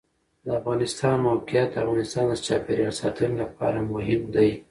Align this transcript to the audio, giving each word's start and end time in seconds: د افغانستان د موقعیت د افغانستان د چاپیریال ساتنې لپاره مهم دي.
د 0.45 0.47
افغانستان 0.59 1.17
د 1.21 1.23
موقعیت 1.27 1.69
د 1.71 1.75
افغانستان 1.83 2.23
د 2.27 2.33
چاپیریال 2.47 2.93
ساتنې 3.01 3.35
لپاره 3.43 3.79
مهم 3.93 4.21
دي. 4.35 4.51